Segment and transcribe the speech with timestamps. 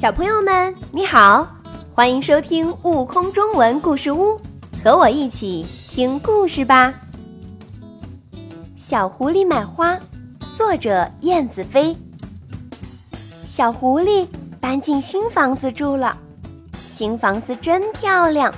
[0.00, 1.44] 小朋友们，你好，
[1.92, 4.38] 欢迎收听《悟空中文故事屋》，
[4.80, 6.94] 和我一起听故事吧。
[8.76, 9.98] 小狐狸买花，
[10.56, 11.96] 作者燕子飞。
[13.48, 14.24] 小狐狸
[14.60, 16.16] 搬进新房子住了，
[16.78, 18.54] 新房子真漂亮，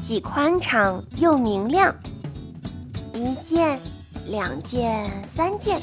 [0.00, 1.94] 既宽敞又明亮。
[3.12, 3.78] 一件，
[4.28, 5.78] 两件，三件。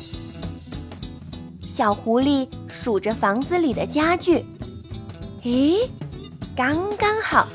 [1.68, 4.44] 小狐狸数着房子里的家具。
[5.44, 5.88] 咦，
[6.56, 7.48] 刚刚好，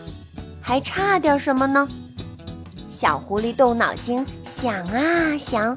[0.61, 1.87] 还差点什么呢？
[2.91, 5.77] 小狐狸动脑筋想啊想，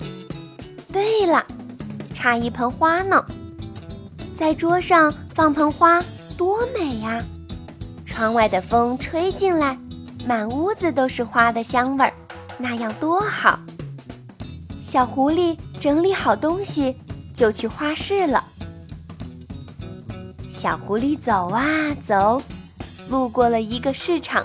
[0.94, 1.44] 对了，
[2.13, 3.26] 差一盆花呢。
[4.38, 6.02] 在桌上放盆花，
[6.38, 7.22] 多美呀！
[8.05, 9.77] 窗外的风吹进来，
[10.27, 12.13] 满屋子都是花的香味儿，
[12.58, 13.60] 那样多好。
[14.84, 16.96] 小狐狸整理好东西，
[17.34, 18.44] 就去花市了。
[20.66, 22.42] 小狐狸走啊走，
[23.08, 24.44] 路过了一个市场。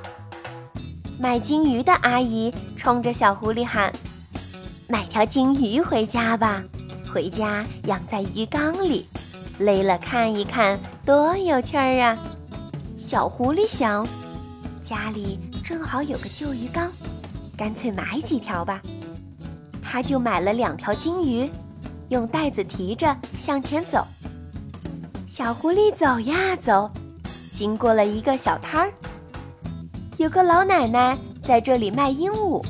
[1.19, 3.91] 卖金鱼的阿姨冲着小狐狸喊
[4.87, 6.63] ：“买条金鱼回家吧，
[7.11, 9.07] 回家养在鱼缸里，
[9.61, 12.19] 累了看一看，多有趣儿啊！”
[13.01, 14.07] 小狐狸想，
[14.83, 16.93] 家里正好有个旧鱼缸，
[17.57, 18.79] 干脆买几条吧。
[19.83, 21.51] 他就买了两条金鱼，
[22.11, 24.07] 用袋子提着向前走。
[25.33, 26.91] 小狐狸走呀走，
[27.53, 28.93] 经过了一个小摊儿，
[30.17, 32.61] 有个老奶奶在这里卖鹦鹉。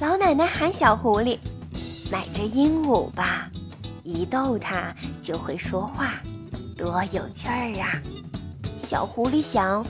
[0.00, 1.38] 老奶奶喊小狐狸
[2.10, 3.48] ：“买只鹦鹉吧，
[4.02, 6.20] 一逗它就会说话，
[6.76, 8.02] 多有趣儿啊！”
[8.82, 9.86] 小狐狸想，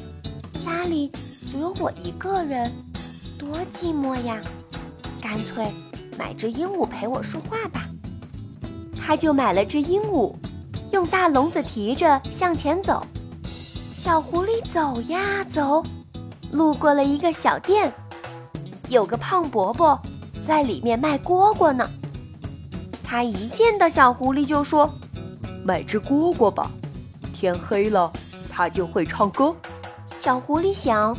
[0.62, 1.11] 家里
[1.50, 2.70] 只有我一个人，
[3.39, 4.39] 多寂寞呀，
[5.19, 5.72] 干脆
[6.19, 7.89] 买只鹦鹉陪我说话吧。
[8.94, 10.34] 他就买了只鹦鹉。
[10.93, 13.03] 用大笼子提着向前走，
[13.95, 15.83] 小狐狸走呀走，
[16.53, 17.93] 路过了一个小店，
[18.89, 20.01] 有个胖伯伯
[20.45, 21.89] 在里面卖蝈蝈呢。
[23.05, 24.93] 他一见到小狐狸就说
[25.65, 26.71] ：“买只蝈蝈吧，
[27.33, 28.12] 天黑了
[28.50, 29.55] 它就会唱歌。”
[30.19, 31.17] 小狐狸想，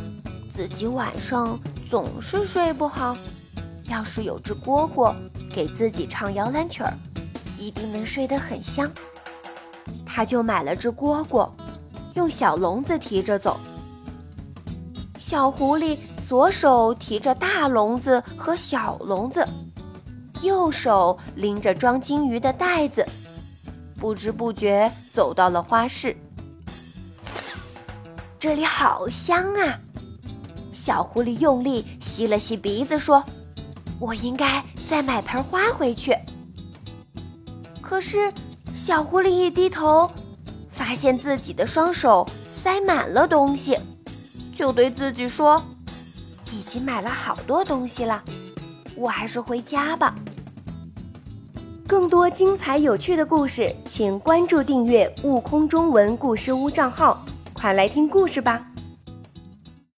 [0.54, 1.58] 自己晚上
[1.90, 3.16] 总是睡不好，
[3.84, 5.14] 要是有只蝈蝈
[5.52, 6.92] 给自己唱摇篮曲儿，
[7.58, 8.90] 一定能睡得很香。
[10.04, 11.48] 他就买了只蝈蝈，
[12.14, 13.58] 用小笼子提着走。
[15.18, 15.96] 小狐狸
[16.28, 19.46] 左手提着大笼子和小笼子，
[20.42, 23.06] 右手拎着装金鱼的袋子，
[23.96, 26.16] 不知不觉走到了花市。
[28.38, 29.78] 这里好香啊！
[30.72, 33.22] 小狐狸用力吸了吸鼻子，说
[34.00, 36.14] ：“我应该再买盆花回去。”
[37.80, 38.32] 可是。
[38.74, 40.10] 小狐狸一低头，
[40.70, 43.78] 发现自己的双手塞满了东西，
[44.54, 45.62] 就对自己说
[46.52, 48.22] ：“已经买了好多东西了，
[48.96, 50.14] 我还是回家吧。”
[51.86, 58.71] 更多精彩有趣的故事，请关注订阅“悟空中文故事屋”账号，快来听故事吧！